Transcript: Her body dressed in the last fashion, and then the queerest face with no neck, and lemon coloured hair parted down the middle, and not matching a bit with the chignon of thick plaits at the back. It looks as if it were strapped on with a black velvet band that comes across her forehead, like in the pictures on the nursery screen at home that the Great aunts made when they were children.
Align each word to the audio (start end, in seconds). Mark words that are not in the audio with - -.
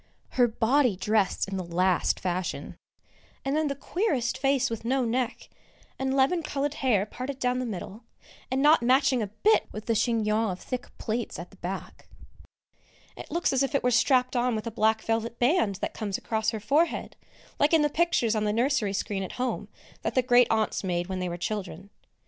Her 0.29 0.47
body 0.47 0.95
dressed 0.95 1.47
in 1.47 1.57
the 1.57 1.63
last 1.63 2.19
fashion, 2.19 2.75
and 3.45 3.55
then 3.55 3.67
the 3.67 3.75
queerest 3.75 4.35
face 4.35 4.67
with 4.67 4.83
no 4.83 5.05
neck, 5.05 5.47
and 5.99 6.15
lemon 6.15 6.41
coloured 6.41 6.73
hair 6.73 7.05
parted 7.05 7.37
down 7.37 7.59
the 7.59 7.67
middle, 7.67 8.05
and 8.49 8.63
not 8.63 8.81
matching 8.81 9.21
a 9.21 9.27
bit 9.27 9.67
with 9.71 9.85
the 9.85 9.93
chignon 9.93 10.49
of 10.49 10.59
thick 10.59 10.87
plaits 10.97 11.37
at 11.37 11.51
the 11.51 11.57
back. 11.57 12.07
It 13.15 13.29
looks 13.29 13.53
as 13.53 13.61
if 13.61 13.75
it 13.75 13.83
were 13.83 13.91
strapped 13.91 14.35
on 14.35 14.55
with 14.55 14.65
a 14.65 14.71
black 14.71 15.03
velvet 15.03 15.37
band 15.37 15.75
that 15.83 15.93
comes 15.93 16.17
across 16.17 16.49
her 16.49 16.59
forehead, 16.59 17.15
like 17.59 17.71
in 17.71 17.83
the 17.83 17.87
pictures 17.87 18.33
on 18.33 18.43
the 18.45 18.51
nursery 18.53 18.93
screen 18.93 19.21
at 19.21 19.33
home 19.33 19.67
that 20.01 20.15
the 20.15 20.23
Great 20.23 20.47
aunts 20.49 20.83
made 20.83 21.09
when 21.09 21.19
they 21.19 21.29
were 21.29 21.37
children. 21.37 21.91